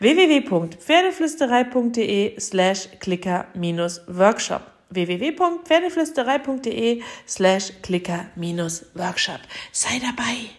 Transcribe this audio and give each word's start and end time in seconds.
www.pferdeflüsterei.de 0.00 2.34
slash 2.38 2.88
clicker-workshop 2.98 4.62
www.pferdeflüsterei.de 4.90 7.02
slash 7.26 7.72
clicker-workshop 7.82 9.40
Sei 9.72 10.00
dabei! 10.00 10.50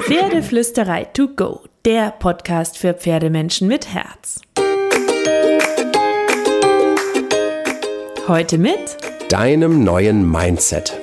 Pferdeflüsterei 0.00 1.04
to 1.04 1.28
go, 1.28 1.60
der 1.84 2.10
Podcast 2.12 2.78
für 2.78 2.94
Pferdemenschen 2.94 3.68
mit 3.68 3.92
Herz. 3.92 4.40
Heute 8.26 8.56
mit 8.58 8.96
deinem 9.28 9.84
neuen 9.84 10.28
Mindset. 10.30 10.99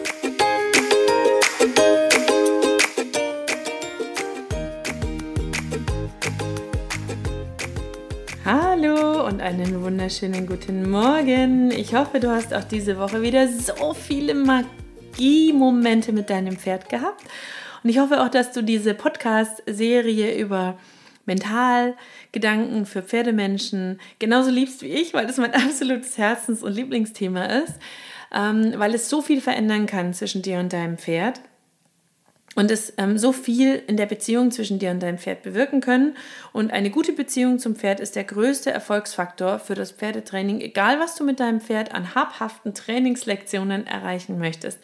Und 8.48 9.41
einen 9.41 9.84
wunderschönen 9.84 10.48
guten 10.48 10.90
Morgen. 10.90 11.70
Ich 11.70 11.93
hoffe, 11.93 12.21
du 12.21 12.29
hast 12.29 12.53
auch 12.53 12.63
diese 12.63 12.98
Woche 12.98 13.21
wieder 13.21 13.45
so 13.49 13.93
viele 13.93 14.34
Magie-Momente 14.34 16.13
mit 16.13 16.29
deinem 16.29 16.55
Pferd 16.55 16.87
gehabt. 16.87 17.25
Und 17.84 17.90
ich 17.90 17.99
hoffe 17.99 18.21
auch, 18.21 18.29
dass 18.29 18.53
du 18.53 18.62
diese 18.62 18.93
Podcast-Serie 18.93 20.37
über 20.40 20.77
Mentalgedanken 21.25 22.85
für 22.85 23.01
Pferdemenschen 23.01 23.99
genauso 24.18 24.49
liebst 24.49 24.81
wie 24.81 24.93
ich, 24.93 25.13
weil 25.13 25.27
das 25.27 25.35
mein 25.35 25.53
absolutes 25.53 26.18
Herzens- 26.18 26.63
und 26.63 26.71
Lieblingsthema 26.71 27.48
ist, 27.48 27.73
ähm, 28.34 28.75
weil 28.77 28.95
es 28.95 29.09
so 29.09 29.21
viel 29.21 29.41
verändern 29.41 29.87
kann 29.87 30.13
zwischen 30.13 30.41
dir 30.41 30.59
und 30.59 30.71
deinem 30.71 30.98
Pferd 30.98 31.41
und 32.58 32.72
es 32.72 32.91
ähm, 32.98 33.20
so 33.20 33.34
viel 33.34 33.84
in 33.86 33.98
der 33.98 34.08
Beziehung 34.08 34.50
zwischen 34.50 34.80
dir 34.80 34.90
und 34.90 35.04
deinem 35.04 35.20
Pferd 35.20 35.44
bewirken 35.44 35.80
können. 35.80 36.18
Und 36.54 36.74
eine 36.74 36.90
gute 36.90 37.14
Beziehung 37.14 37.60
zum 37.60 37.76
Pferd 37.76 37.99
ist 37.99 38.16
der 38.16 38.24
größte 38.24 38.72
Erfolgsfaktor 38.72 39.60
für 39.60 39.76
das 39.76 39.91
Pferdetraining, 39.91 40.60
egal 40.62 40.99
was 40.99 41.14
du 41.14 41.24
mit 41.24 41.40
deinem 41.40 41.62
Pferd 41.62 41.94
an 41.94 42.16
habhaften 42.16 42.74
Trainingslektionen 42.74 43.86
erreichen 43.86 44.40
möchtest. 44.40 44.80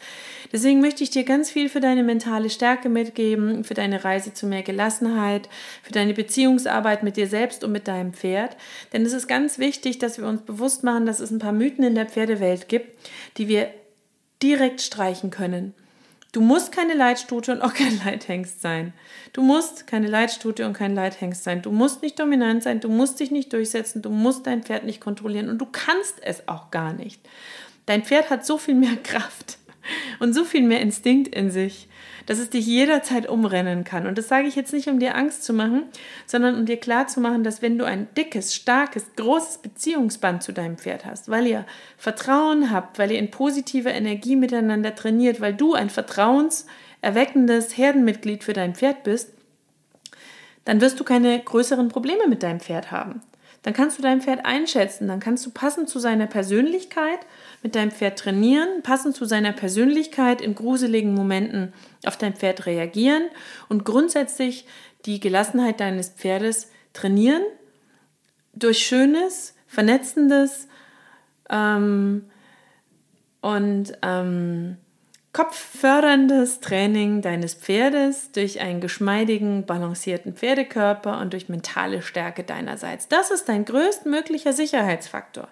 Deswegen 0.52 0.80
möchte 0.80 1.02
ich 1.02 1.10
dir 1.10 1.24
ganz 1.24 1.50
viel 1.50 1.68
für 1.68 1.80
deine 1.80 2.04
mentale 2.04 2.48
Stärke 2.48 2.88
mitgeben, 2.88 3.64
für 3.64 3.74
deine 3.74 4.04
Reise 4.04 4.32
zu 4.32 4.46
mehr 4.46 4.62
Gelassenheit, 4.62 5.48
für 5.82 5.92
deine 5.92 6.14
Beziehungsarbeit 6.14 7.02
mit 7.02 7.16
dir 7.16 7.26
selbst 7.26 7.64
und 7.64 7.72
mit 7.72 7.88
deinem 7.88 8.12
Pferd. 8.12 8.56
Denn 8.92 9.04
es 9.04 9.12
ist 9.12 9.26
ganz 9.26 9.58
wichtig, 9.58 9.98
dass 9.98 10.16
wir 10.16 10.28
uns 10.28 10.42
bewusst 10.42 10.84
machen, 10.84 11.06
dass 11.06 11.18
es 11.18 11.32
ein 11.32 11.40
paar 11.40 11.50
Mythen 11.50 11.82
in 11.82 11.96
der 11.96 12.06
Pferdewelt 12.06 12.68
gibt, 12.68 12.86
die 13.36 13.48
wir 13.48 13.68
direkt 14.40 14.80
streichen 14.80 15.30
können. 15.30 15.74
Du 16.34 16.40
musst 16.40 16.72
keine 16.72 16.94
Leitstute 16.94 17.52
und 17.52 17.62
auch 17.62 17.74
kein 17.74 17.96
Leithengst 18.04 18.60
sein. 18.60 18.92
Du 19.32 19.40
musst 19.40 19.86
keine 19.86 20.08
Leitstute 20.08 20.66
und 20.66 20.72
kein 20.72 20.92
Leithengst 20.92 21.44
sein. 21.44 21.62
Du 21.62 21.70
musst 21.70 22.02
nicht 22.02 22.18
dominant 22.18 22.64
sein, 22.64 22.80
du 22.80 22.88
musst 22.88 23.20
dich 23.20 23.30
nicht 23.30 23.52
durchsetzen, 23.52 24.02
du 24.02 24.10
musst 24.10 24.48
dein 24.48 24.64
Pferd 24.64 24.82
nicht 24.82 25.00
kontrollieren 25.00 25.48
und 25.48 25.58
du 25.58 25.66
kannst 25.70 26.16
es 26.22 26.48
auch 26.48 26.72
gar 26.72 26.92
nicht. 26.92 27.20
Dein 27.86 28.02
Pferd 28.02 28.30
hat 28.30 28.44
so 28.44 28.58
viel 28.58 28.74
mehr 28.74 28.96
Kraft 29.04 29.58
und 30.24 30.32
so 30.32 30.44
viel 30.44 30.62
mehr 30.62 30.80
Instinkt 30.80 31.28
in 31.28 31.50
sich 31.50 31.88
dass 32.26 32.38
es 32.38 32.50
dich 32.50 32.66
jederzeit 32.66 33.28
umrennen 33.28 33.84
kann. 33.84 34.06
Und 34.06 34.18
das 34.18 34.28
sage 34.28 34.48
ich 34.48 34.56
jetzt 34.56 34.72
nicht, 34.72 34.88
um 34.88 34.98
dir 34.98 35.16
Angst 35.16 35.44
zu 35.44 35.52
machen, 35.52 35.84
sondern 36.26 36.54
um 36.56 36.66
dir 36.66 36.78
klar 36.78 37.06
zu 37.06 37.20
machen, 37.20 37.44
dass 37.44 37.62
wenn 37.62 37.78
du 37.78 37.84
ein 37.84 38.08
dickes, 38.16 38.54
starkes, 38.54 39.14
großes 39.16 39.58
Beziehungsband 39.58 40.42
zu 40.42 40.52
deinem 40.52 40.78
Pferd 40.78 41.04
hast, 41.04 41.28
weil 41.28 41.46
ihr 41.46 41.66
Vertrauen 41.98 42.70
habt, 42.70 42.98
weil 42.98 43.10
ihr 43.10 43.18
in 43.18 43.30
positiver 43.30 43.92
Energie 43.92 44.36
miteinander 44.36 44.94
trainiert, 44.94 45.40
weil 45.40 45.54
du 45.54 45.74
ein 45.74 45.90
vertrauenserweckendes 45.90 47.76
Herdenmitglied 47.76 48.44
für 48.44 48.54
dein 48.54 48.74
Pferd 48.74 49.02
bist, 49.04 49.30
dann 50.64 50.80
wirst 50.80 50.98
du 50.98 51.04
keine 51.04 51.38
größeren 51.40 51.88
Probleme 51.88 52.26
mit 52.26 52.42
deinem 52.42 52.60
Pferd 52.60 52.90
haben. 52.90 53.20
Dann 53.64 53.72
kannst 53.72 53.98
du 53.98 54.02
dein 54.02 54.20
Pferd 54.20 54.44
einschätzen, 54.44 55.08
dann 55.08 55.20
kannst 55.20 55.44
du 55.46 55.50
passend 55.50 55.88
zu 55.88 55.98
seiner 55.98 56.26
Persönlichkeit 56.26 57.20
mit 57.62 57.74
deinem 57.74 57.90
Pferd 57.90 58.18
trainieren, 58.18 58.82
passend 58.82 59.16
zu 59.16 59.24
seiner 59.24 59.52
Persönlichkeit 59.52 60.42
in 60.42 60.54
gruseligen 60.54 61.14
Momenten 61.14 61.72
auf 62.04 62.18
dein 62.18 62.34
Pferd 62.34 62.66
reagieren 62.66 63.22
und 63.70 63.86
grundsätzlich 63.86 64.66
die 65.06 65.18
Gelassenheit 65.18 65.80
deines 65.80 66.10
Pferdes 66.10 66.70
trainieren 66.92 67.42
durch 68.52 68.86
schönes, 68.86 69.54
vernetzendes 69.66 70.68
ähm, 71.48 72.26
und 73.40 73.92
ähm, 74.02 74.76
kopfförderndes 75.34 76.60
Training 76.60 77.20
deines 77.20 77.54
Pferdes 77.54 78.30
durch 78.32 78.60
einen 78.60 78.80
geschmeidigen, 78.80 79.66
balancierten 79.66 80.32
Pferdekörper 80.32 81.20
und 81.20 81.32
durch 81.32 81.48
mentale 81.48 82.02
Stärke 82.02 82.44
deinerseits. 82.44 83.08
Das 83.08 83.30
ist 83.30 83.48
dein 83.48 83.64
größtmöglicher 83.64 84.52
Sicherheitsfaktor. 84.52 85.48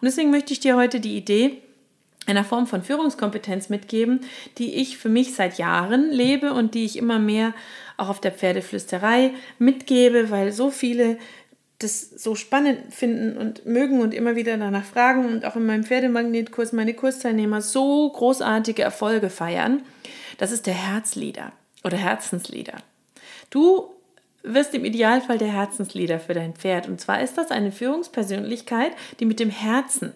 Und 0.00 0.04
deswegen 0.04 0.30
möchte 0.30 0.52
ich 0.52 0.60
dir 0.60 0.76
heute 0.76 1.00
die 1.00 1.16
Idee 1.16 1.62
einer 2.26 2.44
Form 2.44 2.66
von 2.66 2.82
Führungskompetenz 2.82 3.68
mitgeben, 3.68 4.20
die 4.58 4.74
ich 4.74 4.98
für 4.98 5.08
mich 5.08 5.34
seit 5.34 5.58
Jahren 5.58 6.10
lebe 6.10 6.52
und 6.52 6.74
die 6.74 6.84
ich 6.84 6.96
immer 6.96 7.18
mehr 7.18 7.52
auch 7.96 8.10
auf 8.10 8.20
der 8.20 8.32
Pferdeflüsterei 8.32 9.32
mitgebe, 9.58 10.30
weil 10.30 10.52
so 10.52 10.70
viele 10.70 11.18
das 11.82 12.00
so 12.00 12.34
spannend 12.34 12.92
finden 12.92 13.36
und 13.36 13.66
mögen 13.66 14.00
und 14.00 14.14
immer 14.14 14.36
wieder 14.36 14.56
danach 14.56 14.84
fragen 14.84 15.26
und 15.26 15.44
auch 15.44 15.56
in 15.56 15.66
meinem 15.66 15.84
Pferdemagnetkurs 15.84 16.72
meine 16.72 16.94
Kursteilnehmer 16.94 17.62
so 17.62 18.10
großartige 18.10 18.82
Erfolge 18.82 19.30
feiern. 19.30 19.82
Das 20.38 20.52
ist 20.52 20.66
der 20.66 20.74
Herzlieder 20.74 21.52
oder 21.84 21.96
Herzenslieder. 21.96 22.74
Du 23.50 23.90
wirst 24.42 24.74
im 24.74 24.84
Idealfall 24.84 25.38
der 25.38 25.52
Herzenslieder 25.52 26.18
für 26.18 26.34
dein 26.34 26.54
Pferd. 26.54 26.88
Und 26.88 27.00
zwar 27.00 27.22
ist 27.22 27.38
das 27.38 27.50
eine 27.50 27.72
Führungspersönlichkeit, 27.72 28.92
die 29.20 29.24
mit 29.24 29.40
dem 29.40 29.50
Herzen 29.50 30.12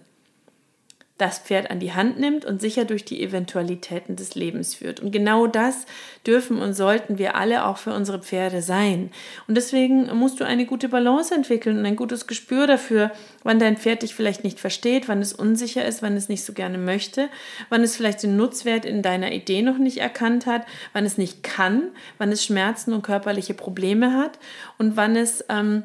das 1.19 1.38
Pferd 1.38 1.71
an 1.71 1.81
die 1.81 1.94
Hand 1.94 2.19
nimmt 2.19 2.44
und 2.44 2.60
sicher 2.60 2.84
durch 2.84 3.04
die 3.04 3.22
Eventualitäten 3.22 4.16
des 4.16 4.34
Lebens 4.34 4.75
führt. 4.75 5.00
Und 5.00 5.12
genau 5.12 5.47
das 5.47 5.87
dürfen 6.27 6.59
und 6.59 6.75
sollten 6.75 7.16
wir 7.16 7.37
alle 7.37 7.65
auch 7.65 7.78
für 7.78 7.94
unsere 7.94 8.21
Pferde 8.21 8.60
sein. 8.60 9.10
Und 9.49 9.56
deswegen 9.56 10.15
musst 10.15 10.41
du 10.41 10.44
eine 10.44 10.66
gute 10.66 10.91
Balance 10.91 11.34
entwickeln 11.34 11.78
und 11.78 11.87
ein 11.87 11.97
gutes 11.97 12.27
Gespür 12.27 12.66
dafür, 12.66 13.12
wann 13.44 13.59
dein 13.59 13.78
Pferd 13.78 14.03
dich 14.03 14.15
vielleicht 14.15 14.44
nicht 14.44 14.60
versteht, 14.60 15.09
wann 15.09 15.22
es 15.22 15.32
unsicher 15.32 15.87
ist, 15.87 16.03
wann 16.03 16.16
es 16.16 16.28
nicht 16.28 16.44
so 16.44 16.53
gerne 16.53 16.77
möchte, 16.77 17.31
wann 17.71 17.83
es 17.83 17.97
vielleicht 17.97 18.22
den 18.22 18.37
Nutzwert 18.37 18.84
in 18.84 19.00
deiner 19.00 19.33
Idee 19.33 19.62
noch 19.62 19.78
nicht 19.78 19.98
erkannt 19.98 20.44
hat, 20.44 20.66
wann 20.93 21.06
es 21.06 21.16
nicht 21.16 21.43
kann, 21.43 21.84
wann 22.19 22.31
es 22.31 22.44
Schmerzen 22.44 22.93
und 22.93 23.03
körperliche 23.03 23.54
Probleme 23.54 24.12
hat 24.19 24.38
und 24.77 24.97
wann 24.97 25.16
es 25.16 25.43
ähm, 25.48 25.84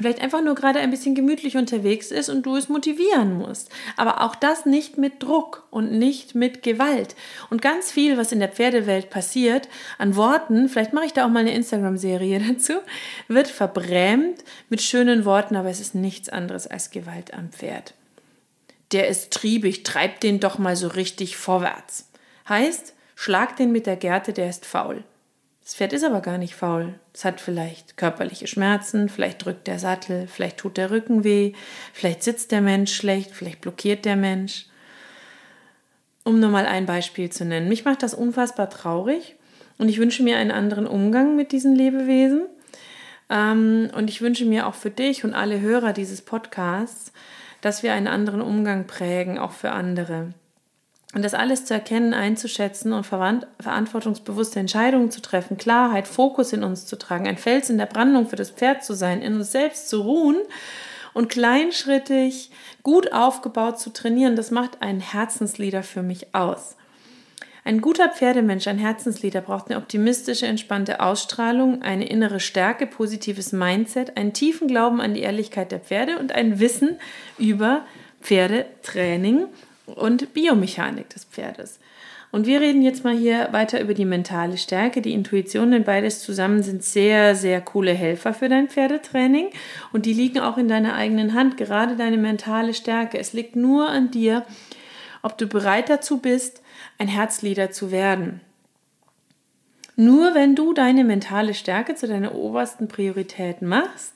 vielleicht 0.00 0.20
einfach 0.20 0.42
nur 0.42 0.54
gerade 0.54 0.78
ein 0.78 0.90
bisschen 0.90 1.14
gemütlich 1.14 1.56
unterwegs 1.56 2.10
ist 2.10 2.28
und 2.28 2.46
du 2.46 2.56
es 2.56 2.68
motivieren 2.68 3.38
musst. 3.38 3.70
Aber 3.96 4.22
auch 4.22 4.34
das 4.34 4.66
nicht 4.66 4.98
mit 4.98 5.22
Druck 5.22 5.66
und 5.70 5.92
nicht 5.92 6.34
mit 6.34 6.62
Gewalt. 6.62 7.14
Und 7.50 7.60
ganz 7.60 7.92
viel, 7.92 8.16
was 8.16 8.32
in 8.32 8.40
der 8.40 8.48
Pferdewelt 8.48 9.10
passiert, 9.10 9.68
an 9.98 10.16
Worten, 10.16 10.68
vielleicht 10.68 10.92
mache 10.92 11.06
ich 11.06 11.12
da 11.12 11.26
auch 11.26 11.30
mal 11.30 11.40
eine 11.40 11.54
Instagram-Serie 11.54 12.40
dazu, 12.48 12.74
wird 13.28 13.48
verbrämt 13.48 14.42
mit 14.68 14.80
schönen 14.82 15.24
Worten, 15.24 15.56
aber 15.56 15.68
es 15.68 15.80
ist 15.80 15.94
nichts 15.94 16.28
anderes 16.28 16.66
als 16.66 16.90
Gewalt 16.90 17.34
am 17.34 17.50
Pferd. 17.50 17.94
Der 18.92 19.08
ist 19.08 19.32
triebig, 19.32 19.82
treib 19.84 20.20
den 20.20 20.40
doch 20.40 20.58
mal 20.58 20.76
so 20.76 20.88
richtig 20.88 21.36
vorwärts. 21.36 22.08
Heißt, 22.48 22.94
schlag 23.14 23.56
den 23.56 23.70
mit 23.70 23.86
der 23.86 23.96
Gerte, 23.96 24.32
der 24.32 24.48
ist 24.48 24.66
faul. 24.66 25.04
Das 25.70 25.76
Pferd 25.76 25.92
ist 25.92 26.02
aber 26.02 26.20
gar 26.20 26.36
nicht 26.36 26.56
faul. 26.56 26.94
Es 27.14 27.24
hat 27.24 27.40
vielleicht 27.40 27.96
körperliche 27.96 28.48
Schmerzen, 28.48 29.08
vielleicht 29.08 29.44
drückt 29.44 29.68
der 29.68 29.78
Sattel, 29.78 30.26
vielleicht 30.26 30.56
tut 30.56 30.76
der 30.76 30.90
Rücken 30.90 31.22
weh, 31.22 31.52
vielleicht 31.92 32.24
sitzt 32.24 32.50
der 32.50 32.60
Mensch 32.60 32.92
schlecht, 32.92 33.30
vielleicht 33.30 33.60
blockiert 33.60 34.04
der 34.04 34.16
Mensch. 34.16 34.66
Um 36.24 36.40
nur 36.40 36.50
mal 36.50 36.66
ein 36.66 36.86
Beispiel 36.86 37.30
zu 37.30 37.44
nennen. 37.44 37.68
Mich 37.68 37.84
macht 37.84 38.02
das 38.02 38.14
unfassbar 38.14 38.68
traurig 38.68 39.36
und 39.78 39.88
ich 39.88 39.98
wünsche 39.98 40.24
mir 40.24 40.38
einen 40.38 40.50
anderen 40.50 40.88
Umgang 40.88 41.36
mit 41.36 41.52
diesen 41.52 41.76
Lebewesen. 41.76 42.46
Ähm, 43.28 43.92
und 43.94 44.10
ich 44.10 44.22
wünsche 44.22 44.46
mir 44.46 44.66
auch 44.66 44.74
für 44.74 44.90
dich 44.90 45.22
und 45.22 45.34
alle 45.34 45.60
Hörer 45.60 45.92
dieses 45.92 46.20
Podcasts, 46.20 47.12
dass 47.60 47.84
wir 47.84 47.92
einen 47.92 48.08
anderen 48.08 48.40
Umgang 48.40 48.88
prägen, 48.88 49.38
auch 49.38 49.52
für 49.52 49.70
andere. 49.70 50.34
Und 51.12 51.24
das 51.24 51.34
alles 51.34 51.64
zu 51.64 51.74
erkennen, 51.74 52.14
einzuschätzen 52.14 52.92
und 52.92 53.04
verantwortungsbewusste 53.04 54.60
Entscheidungen 54.60 55.10
zu 55.10 55.20
treffen, 55.20 55.56
Klarheit, 55.56 56.06
Fokus 56.06 56.52
in 56.52 56.62
uns 56.62 56.86
zu 56.86 56.96
tragen, 56.96 57.26
ein 57.26 57.36
Fels 57.36 57.68
in 57.68 57.78
der 57.78 57.86
Brandung 57.86 58.28
für 58.28 58.36
das 58.36 58.50
Pferd 58.50 58.84
zu 58.84 58.94
sein, 58.94 59.20
in 59.20 59.34
uns 59.34 59.50
selbst 59.50 59.88
zu 59.88 60.02
ruhen 60.02 60.36
und 61.12 61.28
kleinschrittig, 61.28 62.50
gut 62.84 63.12
aufgebaut 63.12 63.80
zu 63.80 63.92
trainieren, 63.92 64.36
das 64.36 64.52
macht 64.52 64.82
einen 64.82 65.00
Herzensleader 65.00 65.82
für 65.82 66.02
mich 66.02 66.32
aus. 66.32 66.76
Ein 67.64 67.80
guter 67.80 68.08
Pferdemensch, 68.08 68.68
ein 68.68 68.78
Herzensleader 68.78 69.40
braucht 69.42 69.68
eine 69.68 69.78
optimistische, 69.78 70.46
entspannte 70.46 71.00
Ausstrahlung, 71.00 71.82
eine 71.82 72.08
innere 72.08 72.40
Stärke, 72.40 72.86
positives 72.86 73.52
Mindset, 73.52 74.16
einen 74.16 74.32
tiefen 74.32 74.68
Glauben 74.68 75.00
an 75.00 75.14
die 75.14 75.20
Ehrlichkeit 75.20 75.72
der 75.72 75.80
Pferde 75.80 76.18
und 76.18 76.32
ein 76.32 76.58
Wissen 76.60 76.98
über 77.36 77.84
Pferdetraining 78.22 79.46
und 79.94 80.32
Biomechanik 80.34 81.08
des 81.10 81.24
Pferdes. 81.24 81.78
Und 82.32 82.46
wir 82.46 82.60
reden 82.60 82.82
jetzt 82.82 83.02
mal 83.02 83.16
hier 83.16 83.48
weiter 83.50 83.80
über 83.80 83.92
die 83.92 84.04
mentale 84.04 84.56
Stärke, 84.56 85.02
die 85.02 85.14
Intuition, 85.14 85.72
denn 85.72 85.82
beides 85.82 86.22
zusammen 86.22 86.62
sind 86.62 86.84
sehr, 86.84 87.34
sehr 87.34 87.60
coole 87.60 87.92
Helfer 87.92 88.32
für 88.32 88.48
dein 88.48 88.68
Pferdetraining 88.68 89.50
und 89.92 90.06
die 90.06 90.12
liegen 90.12 90.38
auch 90.38 90.56
in 90.56 90.68
deiner 90.68 90.94
eigenen 90.94 91.34
Hand, 91.34 91.56
gerade 91.56 91.96
deine 91.96 92.18
mentale 92.18 92.72
Stärke. 92.72 93.18
Es 93.18 93.32
liegt 93.32 93.56
nur 93.56 93.88
an 93.88 94.12
dir, 94.12 94.44
ob 95.22 95.38
du 95.38 95.48
bereit 95.48 95.90
dazu 95.90 96.18
bist, 96.18 96.62
ein 96.98 97.08
Herzlieder 97.08 97.72
zu 97.72 97.90
werden. 97.90 98.40
Nur 99.96 100.34
wenn 100.34 100.54
du 100.54 100.72
deine 100.72 101.02
mentale 101.02 101.52
Stärke 101.52 101.96
zu 101.96 102.06
deiner 102.06 102.34
obersten 102.34 102.86
Priorität 102.86 103.60
machst, 103.60 104.14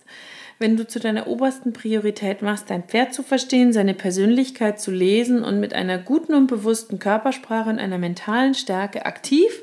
wenn 0.58 0.76
du 0.76 0.86
zu 0.86 1.00
deiner 1.00 1.26
obersten 1.26 1.72
Priorität 1.72 2.42
machst, 2.42 2.70
dein 2.70 2.84
Pferd 2.84 3.12
zu 3.12 3.22
verstehen, 3.22 3.72
seine 3.72 3.94
Persönlichkeit 3.94 4.80
zu 4.80 4.90
lesen 4.90 5.42
und 5.42 5.60
mit 5.60 5.74
einer 5.74 5.98
guten 5.98 6.34
und 6.34 6.46
bewussten 6.46 6.98
Körpersprache 6.98 7.70
und 7.70 7.78
einer 7.78 7.98
mentalen 7.98 8.54
Stärke 8.54 9.06
aktiv 9.06 9.62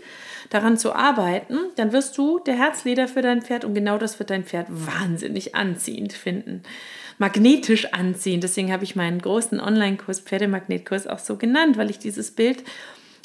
daran 0.49 0.77
zu 0.77 0.93
arbeiten, 0.93 1.57
dann 1.77 1.93
wirst 1.93 2.17
du 2.17 2.39
der 2.39 2.55
Herzleder 2.55 3.07
für 3.07 3.21
dein 3.21 3.41
Pferd 3.41 3.63
und 3.63 3.73
genau 3.73 3.97
das 3.97 4.19
wird 4.19 4.29
dein 4.29 4.43
Pferd 4.43 4.67
wahnsinnig 4.69 5.55
anziehend 5.55 6.13
finden. 6.13 6.63
Magnetisch 7.17 7.93
anziehend. 7.93 8.43
Deswegen 8.43 8.71
habe 8.71 8.83
ich 8.83 8.95
meinen 8.95 9.21
großen 9.21 9.59
Online-Kurs, 9.59 10.19
Pferdemagnetkurs, 10.21 11.07
auch 11.07 11.19
so 11.19 11.37
genannt, 11.37 11.77
weil 11.77 11.89
ich 11.89 11.99
dieses 11.99 12.31
Bild 12.31 12.63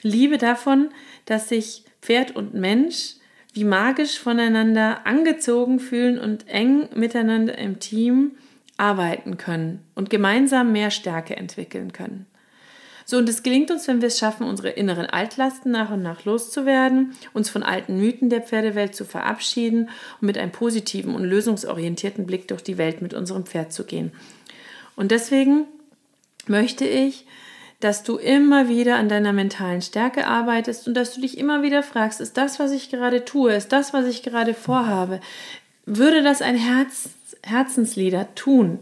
liebe 0.03 0.39
davon, 0.39 0.91
dass 1.25 1.49
sich 1.49 1.85
Pferd 2.01 2.37
und 2.37 2.55
Mensch 2.55 3.17
wie 3.57 3.65
magisch 3.65 4.19
voneinander 4.19 5.07
angezogen 5.07 5.81
fühlen 5.81 6.19
und 6.19 6.47
eng 6.47 6.91
miteinander 6.95 7.57
im 7.57 7.81
Team 7.81 8.33
arbeiten 8.77 9.39
können 9.39 9.83
und 9.95 10.11
gemeinsam 10.11 10.73
mehr 10.73 10.91
Stärke 10.91 11.37
entwickeln 11.37 11.95
können. 11.95 12.27
So, 13.07 13.17
und 13.17 13.27
es 13.31 13.43
gelingt 13.43 13.71
uns, 13.71 13.89
wenn 13.89 14.03
wir 14.03 14.09
es 14.09 14.19
schaffen, 14.19 14.47
unsere 14.47 14.69
inneren 14.69 15.07
Altlasten 15.07 15.73
nach 15.73 15.91
und 15.91 16.03
nach 16.03 16.27
loszuwerden, 16.27 17.15
uns 17.33 17.49
von 17.49 17.63
alten 17.63 17.99
Mythen 17.99 18.29
der 18.29 18.43
Pferdewelt 18.43 18.95
zu 18.95 19.07
verabschieden 19.07 19.89
und 20.21 20.27
mit 20.27 20.37
einem 20.37 20.53
positiven 20.53 21.15
und 21.15 21.25
lösungsorientierten 21.25 22.27
Blick 22.27 22.49
durch 22.49 22.63
die 22.63 22.77
Welt 22.77 23.01
mit 23.01 23.15
unserem 23.15 23.47
Pferd 23.47 23.73
zu 23.73 23.85
gehen. 23.85 24.13
Und 24.97 25.13
deswegen 25.13 25.65
möchte 26.47 26.85
ich, 26.85 27.25
dass 27.81 28.03
du 28.03 28.17
immer 28.17 28.69
wieder 28.69 28.97
an 28.97 29.09
deiner 29.09 29.33
mentalen 29.33 29.83
Stärke 29.83 30.27
arbeitest 30.27 30.89
und 30.89 30.95
dass 30.95 31.15
du 31.15 31.21
dich 31.21 31.37
immer 31.39 31.63
wieder 31.63 31.83
fragst, 31.83 32.21
ist 32.21 32.37
das, 32.37 32.59
was 32.59 32.73
ich 32.73 32.91
gerade 32.91 33.25
tue, 33.25 33.53
ist 33.53 33.73
das, 33.73 33.93
was 33.93 34.07
ich 34.07 34.23
gerade 34.23 34.55
vorhabe, 34.55 35.21
würde 35.85 36.23
das 36.23 36.43
ein 36.43 36.57
Herz, 36.57 37.11
Herzenslieder 37.43 38.35
tun? 38.35 38.81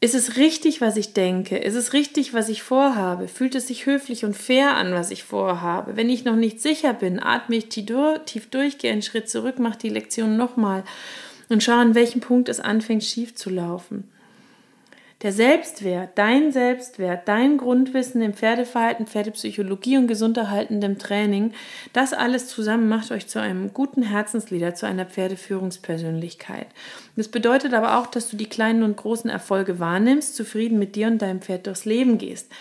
Ist 0.00 0.14
es 0.14 0.36
richtig, 0.36 0.82
was 0.82 0.98
ich 0.98 1.14
denke? 1.14 1.56
Ist 1.56 1.76
es 1.76 1.94
richtig, 1.94 2.34
was 2.34 2.50
ich 2.50 2.62
vorhabe? 2.62 3.26
Fühlt 3.26 3.54
es 3.54 3.68
sich 3.68 3.86
höflich 3.86 4.26
und 4.26 4.36
fair 4.36 4.76
an, 4.76 4.92
was 4.92 5.10
ich 5.10 5.24
vorhabe? 5.24 5.96
Wenn 5.96 6.10
ich 6.10 6.26
noch 6.26 6.36
nicht 6.36 6.60
sicher 6.60 6.92
bin, 6.92 7.22
atme 7.22 7.56
ich 7.56 7.70
tief 7.70 8.50
durch, 8.50 8.76
gehe 8.76 8.92
einen 8.92 9.00
Schritt 9.00 9.30
zurück, 9.30 9.58
mache 9.58 9.78
die 9.78 9.88
Lektion 9.88 10.36
nochmal 10.36 10.84
und 11.48 11.62
schaue, 11.62 11.76
an 11.76 11.94
welchem 11.94 12.20
Punkt 12.20 12.50
es 12.50 12.60
anfängt 12.60 13.02
schief 13.02 13.34
zu 13.34 13.48
laufen. 13.48 14.10
Der 15.24 15.32
Selbstwert, 15.32 16.10
dein 16.16 16.52
Selbstwert, 16.52 17.26
dein 17.28 17.56
Grundwissen 17.56 18.20
im 18.20 18.34
Pferdeverhalten, 18.34 19.06
Pferdepsychologie 19.06 19.96
und 19.96 20.06
gesunderhaltendem 20.06 20.98
Training, 20.98 21.54
das 21.94 22.12
alles 22.12 22.46
zusammen 22.46 22.90
macht 22.90 23.10
euch 23.10 23.26
zu 23.26 23.40
einem 23.40 23.72
guten 23.72 24.02
Herzensleader, 24.02 24.74
zu 24.74 24.84
einer 24.84 25.06
Pferdeführungspersönlichkeit. 25.06 26.66
Das 27.16 27.28
bedeutet 27.28 27.72
aber 27.72 27.98
auch, 27.98 28.06
dass 28.06 28.28
du 28.28 28.36
die 28.36 28.50
kleinen 28.50 28.82
und 28.82 28.98
großen 28.98 29.30
Erfolge 29.30 29.78
wahrnimmst, 29.78 30.36
zufrieden 30.36 30.78
mit 30.78 30.94
dir 30.94 31.06
und 31.06 31.22
deinem 31.22 31.40
Pferd 31.40 31.66
durchs 31.66 31.86
Leben 31.86 32.18
gehst 32.18 32.52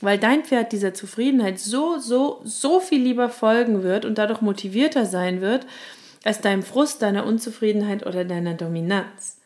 weil 0.00 0.16
dein 0.16 0.44
Pferd 0.44 0.70
dieser 0.70 0.94
Zufriedenheit 0.94 1.58
so, 1.58 1.98
so, 1.98 2.40
so 2.44 2.78
viel 2.78 3.02
lieber 3.02 3.30
folgen 3.30 3.82
wird 3.82 4.04
und 4.04 4.16
dadurch 4.16 4.40
motivierter 4.40 5.06
sein 5.06 5.40
wird, 5.40 5.66
als 6.22 6.40
deinem 6.40 6.62
Frust, 6.62 7.02
deiner 7.02 7.26
Unzufriedenheit 7.26 8.06
oder 8.06 8.24
deiner 8.24 8.54
Dominanz. 8.54 9.37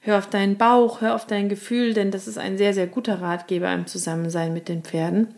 Hör 0.00 0.18
auf 0.18 0.28
deinen 0.28 0.56
Bauch, 0.56 1.00
hör 1.00 1.14
auf 1.14 1.26
dein 1.26 1.48
Gefühl, 1.48 1.94
denn 1.94 2.10
das 2.10 2.28
ist 2.28 2.38
ein 2.38 2.56
sehr, 2.56 2.74
sehr 2.74 2.86
guter 2.86 3.20
Ratgeber 3.20 3.72
im 3.72 3.86
Zusammensein 3.86 4.52
mit 4.52 4.68
den 4.68 4.82
Pferden. 4.82 5.34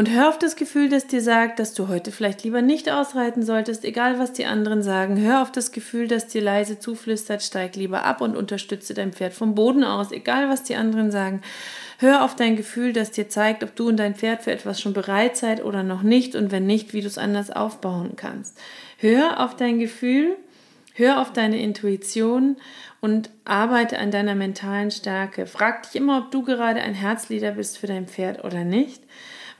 Und 0.00 0.08
hör 0.08 0.30
auf 0.30 0.38
das 0.38 0.56
Gefühl, 0.56 0.88
das 0.88 1.08
dir 1.08 1.20
sagt, 1.20 1.58
dass 1.58 1.74
du 1.74 1.88
heute 1.88 2.10
vielleicht 2.10 2.42
lieber 2.42 2.62
nicht 2.62 2.90
ausreiten 2.90 3.42
solltest, 3.42 3.84
egal 3.84 4.18
was 4.18 4.32
die 4.32 4.46
anderen 4.46 4.82
sagen. 4.82 5.20
Hör 5.20 5.42
auf 5.42 5.52
das 5.52 5.72
Gefühl, 5.72 6.08
das 6.08 6.26
dir 6.26 6.40
leise 6.40 6.78
zuflüstert, 6.78 7.42
steig 7.42 7.76
lieber 7.76 8.04
ab 8.04 8.22
und 8.22 8.34
unterstütze 8.34 8.94
dein 8.94 9.12
Pferd 9.12 9.34
vom 9.34 9.54
Boden 9.54 9.84
aus, 9.84 10.10
egal 10.10 10.48
was 10.48 10.62
die 10.62 10.76
anderen 10.76 11.10
sagen. 11.10 11.42
Hör 11.98 12.24
auf 12.24 12.34
dein 12.34 12.56
Gefühl, 12.56 12.94
das 12.94 13.10
dir 13.10 13.28
zeigt, 13.28 13.62
ob 13.62 13.76
du 13.76 13.88
und 13.88 13.98
dein 13.98 14.14
Pferd 14.14 14.42
für 14.42 14.52
etwas 14.52 14.80
schon 14.80 14.94
bereit 14.94 15.36
seid 15.36 15.62
oder 15.62 15.82
noch 15.82 16.02
nicht 16.02 16.34
und 16.34 16.50
wenn 16.50 16.64
nicht, 16.64 16.94
wie 16.94 17.02
du 17.02 17.06
es 17.06 17.18
anders 17.18 17.50
aufbauen 17.50 18.12
kannst. 18.16 18.58
Hör 18.96 19.40
auf 19.40 19.54
dein 19.54 19.78
Gefühl, 19.78 20.36
Hör 21.00 21.22
auf 21.22 21.32
deine 21.32 21.58
Intuition 21.58 22.58
und 23.00 23.30
arbeite 23.46 23.98
an 23.98 24.10
deiner 24.10 24.34
mentalen 24.34 24.90
Stärke. 24.90 25.46
Frag 25.46 25.84
dich 25.84 25.96
immer, 25.96 26.18
ob 26.18 26.30
du 26.30 26.42
gerade 26.42 26.82
ein 26.82 26.92
Herzlieder 26.92 27.52
bist 27.52 27.78
für 27.78 27.86
dein 27.86 28.06
Pferd 28.06 28.44
oder 28.44 28.64
nicht. 28.64 29.02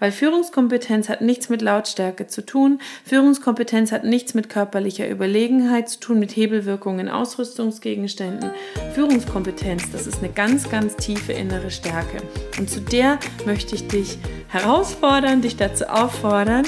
Weil 0.01 0.13
Führungskompetenz 0.13 1.09
hat 1.09 1.23
nichts 1.23 1.49
mit 1.49 1.63
Lautstärke 1.63 2.27
zu 2.27 2.45
tun. 2.45 2.79
Führungskompetenz 3.07 3.91
hat 3.91 4.05
nichts 4.05 4.35
mit 4.35 4.51
körperlicher 4.51 5.09
Überlegenheit 5.09 5.89
zu 5.89 5.99
tun, 5.99 6.19
mit 6.19 6.37
Hebelwirkungen, 6.37 7.09
Ausrüstungsgegenständen. 7.09 8.51
Führungskompetenz, 8.93 9.91
das 9.93 10.07
ist 10.07 10.19
eine 10.19 10.35
ganz, 10.35 10.69
ganz 10.69 10.97
tiefe 10.97 11.33
innere 11.33 11.71
Stärke. 11.71 12.19
Und 12.59 12.69
zu 12.69 12.83
der 12.83 13.19
möchte 13.47 13.75
ich 13.75 13.89
dich 13.89 14.19
herausfordern, 14.49 15.41
dich 15.41 15.57
dazu 15.57 15.87
auffordern 15.87 16.67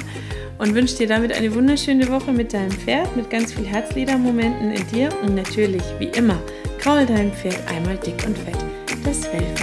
und 0.58 0.74
wünsche 0.74 0.96
dir 0.96 1.08
damit 1.08 1.32
eine 1.32 1.54
wunderschöne 1.54 2.08
Woche 2.08 2.32
mit 2.32 2.52
deinem 2.52 2.70
Pferd, 2.70 3.14
mit 3.16 3.30
ganz 3.30 3.52
viel 3.52 3.66
Herzliedermomenten 3.66 4.72
in 4.72 4.86
dir 4.88 5.10
und 5.22 5.34
natürlich, 5.34 5.82
wie 5.98 6.10
immer, 6.16 6.38
kraul 6.78 7.06
dein 7.06 7.32
Pferd 7.32 7.60
einmal 7.68 7.96
dick 7.98 8.24
und 8.26 8.36
fett. 8.38 8.58
Das 9.04 9.26
von 9.26 9.61